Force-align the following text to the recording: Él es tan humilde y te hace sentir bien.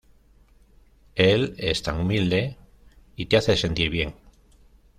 Él 1.13 1.53
es 1.59 1.83
tan 1.83 1.99
humilde 1.99 2.57
y 3.15 3.27
te 3.27 3.37
hace 3.37 3.55
sentir 3.55 3.91
bien. 3.91 4.15